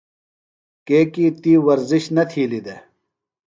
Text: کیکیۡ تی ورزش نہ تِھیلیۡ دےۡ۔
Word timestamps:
کیکیۡ 0.85 1.31
تی 1.41 1.53
ورزش 1.67 2.03
نہ 2.15 2.23
تِھیلیۡ 2.29 2.63
دےۡ۔ 2.65 2.81